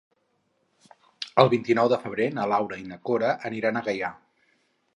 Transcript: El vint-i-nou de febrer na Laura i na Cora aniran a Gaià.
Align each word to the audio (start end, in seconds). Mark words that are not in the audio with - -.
El 1.43 1.51
vint-i-nou 1.51 1.91
de 1.93 1.99
febrer 2.05 2.27
na 2.37 2.47
Laura 2.55 2.81
i 2.85 2.89
na 2.93 2.99
Cora 3.11 3.35
aniran 3.51 3.77
a 3.83 3.87
Gaià. 3.91 4.13